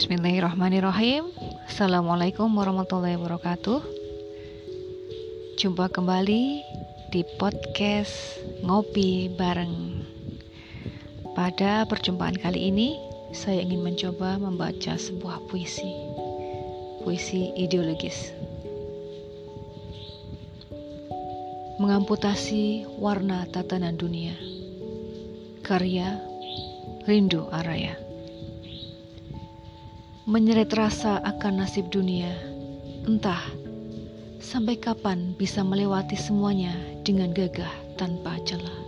Bismillahirrahmanirrahim. 0.00 1.28
Assalamualaikum 1.68 2.48
warahmatullahi 2.56 3.20
wabarakatuh. 3.20 3.84
Jumpa 5.60 5.92
kembali 5.92 6.64
di 7.12 7.20
podcast 7.36 8.40
Ngopi 8.64 9.28
Bareng. 9.36 10.00
Pada 11.36 11.84
perjumpaan 11.84 12.32
kali 12.32 12.72
ini 12.72 12.96
Saya 13.36 13.60
ingin 13.60 13.84
mencoba 13.84 14.40
membaca 14.40 14.96
sebuah 14.96 15.36
puisi. 15.52 15.92
Puisi 17.04 17.52
ideologis. 17.60 18.32
Mengamputasi 21.76 22.88
warna 22.96 23.44
tatanan 23.52 24.00
dunia. 24.00 24.32
Karya 25.60 26.16
Rindu 27.04 27.52
Araya 27.52 28.09
menyeret 30.30 30.70
rasa 30.78 31.18
akan 31.26 31.66
nasib 31.66 31.90
dunia. 31.90 32.30
Entah 33.02 33.42
sampai 34.38 34.78
kapan 34.78 35.34
bisa 35.34 35.66
melewati 35.66 36.14
semuanya 36.14 36.70
dengan 37.02 37.34
gagah 37.34 37.98
tanpa 37.98 38.38
celah. 38.46 38.78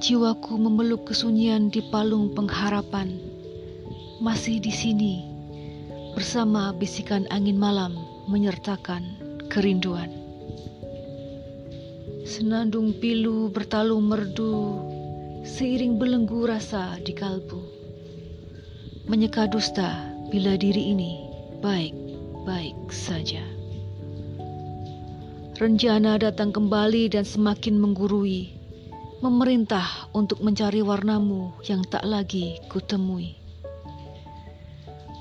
Jiwaku 0.00 0.56
memeluk 0.56 1.04
kesunyian 1.04 1.68
di 1.68 1.84
palung 1.92 2.32
pengharapan. 2.32 3.20
Masih 4.24 4.56
di 4.56 4.72
sini 4.72 5.20
bersama 6.16 6.72
bisikan 6.72 7.28
angin 7.28 7.60
malam 7.60 7.92
menyertakan 8.24 9.04
kerinduan. 9.52 10.08
Senandung 12.24 12.96
pilu 12.96 13.52
bertalu 13.52 14.00
merdu 14.00 14.80
seiring 15.44 16.00
belenggu 16.00 16.48
rasa 16.48 16.96
di 17.04 17.12
kalbu 17.12 17.79
menyeka 19.10 19.50
dusta 19.50 20.06
bila 20.30 20.54
diri 20.54 20.94
ini 20.94 21.26
baik-baik 21.58 22.78
saja. 22.94 23.42
Rencana 25.58 26.14
datang 26.14 26.54
kembali 26.54 27.10
dan 27.10 27.26
semakin 27.26 27.74
menggurui, 27.74 28.54
memerintah 29.18 30.06
untuk 30.14 30.38
mencari 30.46 30.78
warnamu 30.78 31.50
yang 31.66 31.82
tak 31.90 32.06
lagi 32.06 32.62
kutemui. 32.70 33.34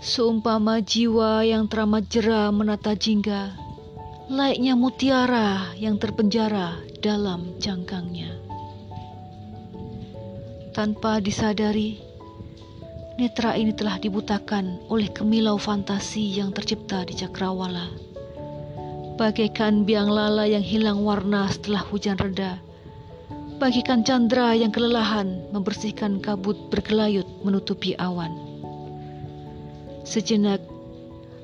Seumpama 0.05 0.85
jiwa 0.85 1.41
yang 1.41 1.65
teramat 1.65 2.05
jera 2.13 2.53
menata 2.53 2.93
jingga, 2.93 3.57
layaknya 4.29 4.77
mutiara 4.77 5.73
yang 5.75 5.97
terpenjara 5.97 6.77
dalam 7.01 7.57
cangkangnya. 7.57 8.37
Tanpa 10.77 11.19
disadari, 11.19 12.08
Netra 13.19 13.51
ini 13.59 13.75
telah 13.75 13.99
dibutakan 13.99 14.79
oleh 14.87 15.11
kemilau 15.11 15.59
fantasi 15.59 16.39
yang 16.39 16.55
tercipta 16.55 17.03
di 17.03 17.19
cakrawala. 17.19 17.91
Bagaikan 19.19 19.83
biang 19.83 20.07
lala 20.07 20.47
yang 20.47 20.63
hilang 20.63 21.03
warna 21.03 21.51
setelah 21.51 21.83
hujan 21.83 22.15
reda. 22.15 22.63
Bagikan 23.59 24.07
chandra 24.07 24.55
yang 24.55 24.71
kelelahan 24.71 25.43
membersihkan 25.51 26.23
kabut 26.23 26.55
berkelayut 26.71 27.27
menutupi 27.43 27.91
awan. 27.99 28.31
Sejenak, 30.07 30.63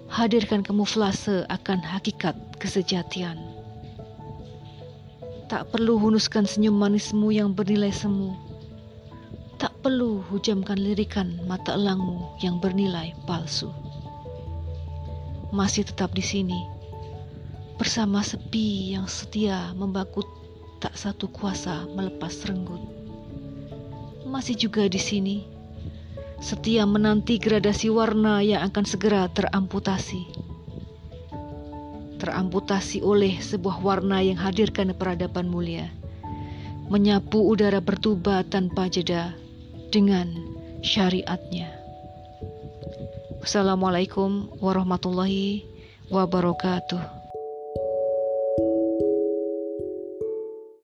hadirkan 0.08 0.64
kamuflase 0.64 1.44
akan 1.52 1.84
hakikat 1.84 2.40
kesejatian. 2.56 3.36
Tak 5.52 5.76
perlu 5.76 6.00
hunuskan 6.00 6.48
senyum 6.48 6.80
manismu 6.80 7.36
yang 7.36 7.52
bernilai 7.52 7.92
semu 7.92 8.45
perlu 9.86 10.26
hujamkan 10.34 10.82
lirikan 10.82 11.38
mata 11.46 11.78
elangmu 11.78 12.42
yang 12.42 12.58
bernilai 12.58 13.14
palsu. 13.30 13.70
Masih 15.54 15.86
tetap 15.86 16.10
di 16.18 16.26
sini, 16.26 16.58
bersama 17.78 18.26
sepi 18.26 18.98
yang 18.98 19.06
setia 19.06 19.78
membakut 19.78 20.26
tak 20.82 20.98
satu 20.98 21.30
kuasa 21.30 21.86
melepas 21.94 22.34
renggut. 22.50 22.82
Masih 24.26 24.58
juga 24.58 24.90
di 24.90 24.98
sini, 24.98 25.46
setia 26.42 26.82
menanti 26.90 27.38
gradasi 27.38 27.94
warna 27.94 28.42
yang 28.42 28.66
akan 28.66 28.90
segera 28.90 29.30
teramputasi. 29.38 30.26
Teramputasi 32.18 33.06
oleh 33.06 33.38
sebuah 33.38 33.86
warna 33.86 34.18
yang 34.26 34.42
hadirkan 34.42 34.98
peradaban 34.98 35.46
mulia 35.46 35.94
menyapu 36.86 37.42
udara 37.42 37.82
bertuba 37.82 38.46
tanpa 38.46 38.86
jeda 38.86 39.45
dengan 39.96 40.28
syariatnya. 40.84 41.72
Wassalamualaikum 43.40 44.52
warahmatullahi 44.60 45.64
wabarakatuh. 46.12 47.25